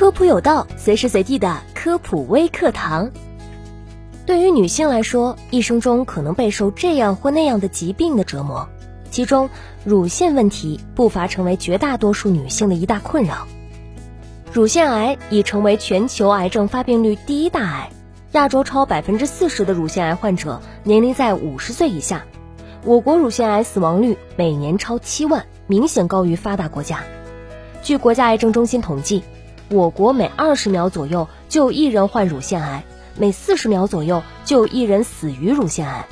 [0.00, 3.10] 科普有道，随时随地的科普微课堂。
[4.24, 8.66] 对于女性来说，一生中可能备受这样或那样的疾病的折磨，
[9.10, 9.50] 其中
[9.84, 13.46] 乳腺问题不乏成为绝大多数女性的一大困扰。
[14.50, 17.90] 乳腺癌已成为全球癌症发病率第一大癌，
[18.32, 22.24] 亚洲超百分之四十的乳腺癌患者年龄在五十岁以下，
[22.86, 27.00] 我国乳腺癌死亡率每年超七万，明显高于发达国家。
[27.82, 29.22] 据国家癌症中心统计，
[29.70, 32.82] 我国每二十秒左右就有一人患乳腺癌，
[33.16, 36.06] 每四十秒左右就有一人死于乳腺癌。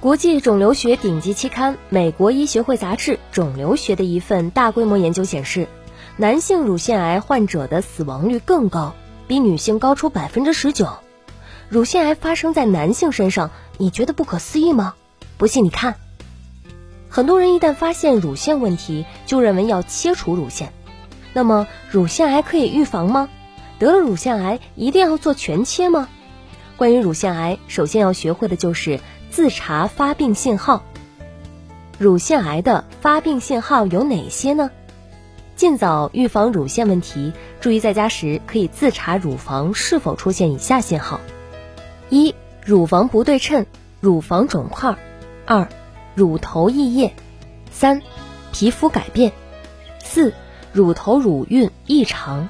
[0.00, 5.68] 国际肿瘤学顶级期刊《美国医学会杂志肿瘤学》的一份大规模研究显示，
[6.16, 8.92] 男性乳腺癌患者的死亡率更高，
[9.28, 10.88] 比女性高出百分之十九。
[11.68, 14.94] 乳腺癌发生在男性身上，你觉得不可思议吗？
[15.36, 15.94] 不信你看。
[17.08, 20.72] 很多人一旦发现乳腺问题，就认为要切除乳腺。
[21.38, 23.28] 那么，乳腺癌可以预防吗？
[23.78, 26.08] 得了乳腺癌一定要做全切吗？
[26.76, 28.98] 关于乳腺癌，首先要学会的就是
[29.30, 30.82] 自查发病信号。
[31.96, 34.72] 乳腺癌的发病信号有哪些呢？
[35.54, 41.20] 尽早预防乳腺问题，注意在家时可以自查乳房是否出现以下信号：
[42.10, 43.64] 一、乳房不对称，
[44.00, 44.96] 乳房肿块；
[45.46, 45.68] 二、
[46.16, 47.14] 乳头溢液，
[47.70, 48.02] 三、
[48.50, 49.30] 皮肤改变，
[50.02, 50.34] 四、
[50.72, 52.48] 乳头乳晕异常，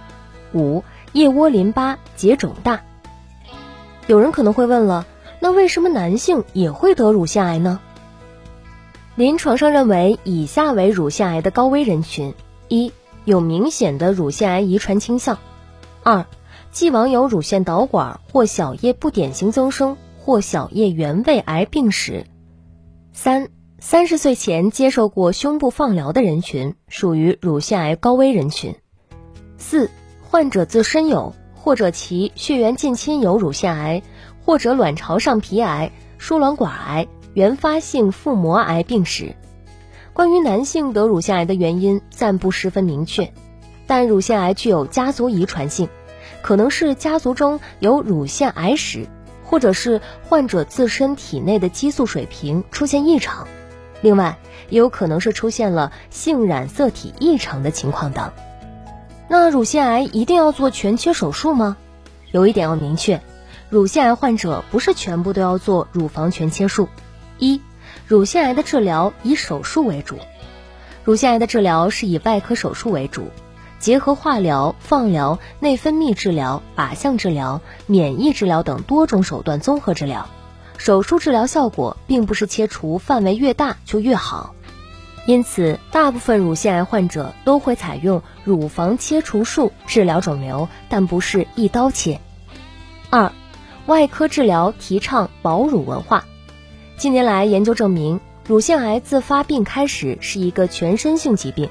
[0.53, 2.83] 五、腋窝淋巴结肿大。
[4.07, 5.07] 有人可能会问了，
[5.41, 7.81] 那为什么男性也会得乳腺癌呢？
[9.15, 12.35] 临床上认为以下为乳腺癌的高危人群：
[12.69, 12.93] 一、
[13.25, 15.37] 有明显的乳腺癌遗传倾向；
[16.03, 16.25] 二、
[16.71, 22.25] 既往有乳腺导管或小叶不典型增生或小叶原位癌病史；
[23.13, 23.49] 三。
[23.81, 28.75] 三十岁前接受过胸部放疗的人群属于乳腺癌高危人群。
[29.57, 29.89] 四、
[30.21, 34.03] 患者自身有或者其血缘近亲有乳腺癌
[34.45, 39.37] 或者卵巢上皮癌、输卵管癌、原发性腹膜癌病史。
[40.13, 43.33] 关于男性得乳腺癌的原因暂不十分明确，
[43.87, 45.89] 但乳腺癌具有家族遗传性，
[46.43, 49.07] 可能是家族中有乳腺癌史，
[49.45, 53.47] 或者是患者自身体内的激素水平出现异常。
[54.01, 54.39] 另外，
[54.69, 58.33] 也有可能是出现了性染色体异常的情况等。
[59.29, 61.77] 那乳腺癌一定要做全切手术吗？
[62.31, 63.21] 有一点要明确，
[63.69, 66.89] 乳腺癌患者不是全部都要做乳房全切术。
[67.39, 67.61] 一，
[68.07, 70.19] 乳腺癌的治疗以手术为主。
[71.05, 73.29] 乳腺癌的治疗是以外科手术为主，
[73.79, 80.29] 结合化疗、放疗、内分泌治疗、靶向治疗、免疫治疗等多种手段综合治疗。
[80.79, 84.55] 手术治疗效果并不是切除范围越大就越好，
[85.27, 92.21] 因此大部分乳腺癌患者都会采用乳房切除术治疗肿瘤，但不是一刀切。
[93.11, 93.33] 二，
[93.87, 96.25] 外科治疗提倡保乳文化。
[96.97, 101.69] 近年来研究证明，乳腺癌自发病开始是一个全身性疾病，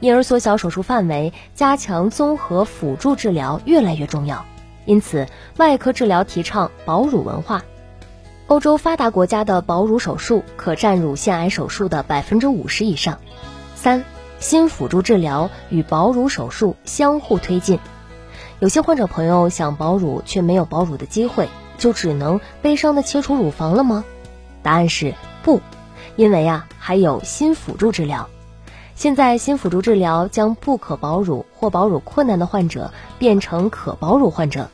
[0.00, 4.46] 因而缩小手术范围，加强综合辅助治疗越来越重要。
[4.86, 5.26] 因此，
[5.56, 7.64] 外科治疗提倡保乳文化。
[8.46, 13.18] 欧洲发达国家的保乳手术可占乳腺癌手术的百分之五十以上。
[13.74, 14.04] 三、
[14.38, 17.78] 新辅助治疗与保乳手术相互推进。
[18.60, 24.04] 有些患者朋友想保乳却没有保乳的机会，就只能悲伤的切除乳房了吗？
[24.62, 25.60] 答案是不，
[26.14, 28.28] 因为啊还有新辅助治疗。
[28.94, 34.68] 现在新辅助治疗将不可保乳或保乳困难的患者变成可保乳患者。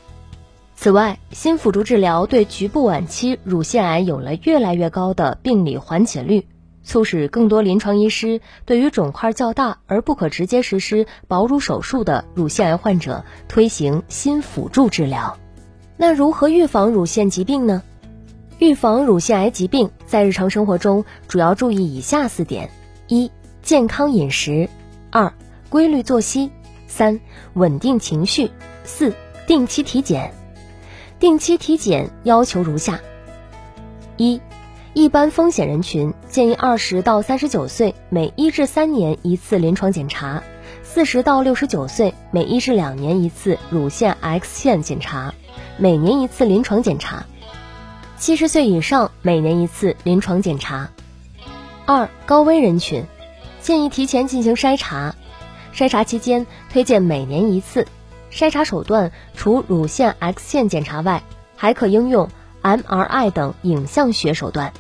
[0.83, 6.47] 此外，新辅助治疗对局部晚期乳腺癌有了越来越高的病理缓解率，
[6.83, 15.37] 促使更多临床医师对于肿块较大而不可直接实施保乳手术的乳腺癌患者推行新辅助治疗。
[15.99, 17.83] 那如何预防乳腺疾病呢？
[18.59, 22.71] 预防乳腺癌疾病，在日常生活中主要注意以下四点：
[23.07, 23.31] 一、
[23.61, 24.71] 健康饮食；
[25.11, 25.31] 二、
[25.69, 26.49] 规律作息；
[26.87, 27.21] 三、
[27.53, 28.49] 稳定情绪；
[28.85, 29.13] 四、
[29.47, 30.33] 定期体检。
[31.21, 32.99] 定期体检要求如下：
[34.17, 34.41] 一、
[34.95, 40.43] 一般风险人群建议二十到三十九岁每一至三年一次临床检查，
[40.83, 45.35] 四十到六十九岁每一至两年一次乳腺 X 线检查，
[45.77, 47.27] 每年一次临床检查；
[48.17, 50.89] 七十岁以上每年一次临床检查。
[51.85, 53.05] 二、高危人群
[53.61, 55.15] 建议提前进行筛查，
[55.75, 57.87] 筛查期间推荐每年一次。
[58.31, 61.23] 筛查手段除乳腺 X 线检查外，
[61.57, 62.29] 还可应用
[62.63, 64.73] MRI 等影像学手段。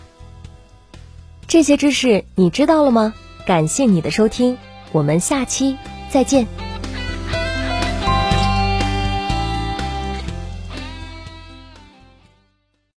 [1.46, 3.12] 这些知识你知道了吗？
[3.46, 4.56] 感谢你的收听，
[4.92, 5.76] 我们下期
[6.10, 6.69] 再见。